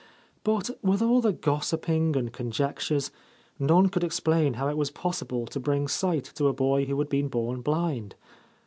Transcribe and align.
But, 0.43 0.71
with 0.81 1.03
all 1.03 1.21
the 1.21 1.31
gossiping 1.31 2.15
and 2.15 2.33
conjectures, 2.33 3.11
none 3.59 3.89
could 3.89 4.03
explain 4.03 4.55
how 4.55 4.67
it 4.67 4.75
was 4.75 4.89
possible 4.89 5.45
to 5.45 5.59
bring 5.59 5.87
sight 5.87 6.23
to 6.33 6.47
a 6.47 6.53
boy 6.53 6.85
who 6.85 6.97
had 6.97 7.07
been 7.07 7.27
born 7.27 7.61
blind. 7.61 8.15